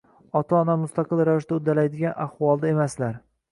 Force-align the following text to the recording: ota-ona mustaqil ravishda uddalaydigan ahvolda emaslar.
ota-ona 0.37 0.75
mustaqil 0.85 1.21
ravishda 1.29 1.59
uddalaydigan 1.61 2.19
ahvolda 2.27 2.75
emaslar. 2.75 3.25